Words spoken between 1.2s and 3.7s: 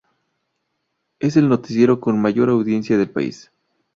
el noticiero con mayor audiencia del país.